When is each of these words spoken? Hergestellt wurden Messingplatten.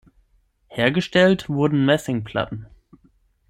Hergestellt 0.67 1.47
wurden 1.47 1.85
Messingplatten. 1.85 2.65